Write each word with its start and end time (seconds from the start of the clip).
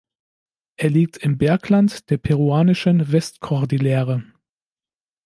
Er 0.77 0.89
liegt 0.89 1.17
im 1.17 1.37
Bergland 1.37 2.09
der 2.09 2.17
peruanischen 2.17 3.11
Westkordillere. 3.11 4.23